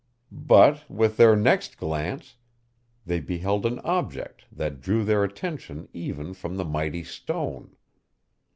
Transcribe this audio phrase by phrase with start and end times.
[0.47, 2.35] But, with their next glance,
[3.05, 7.75] they beheld an object that drew their attention even from the mighty stone.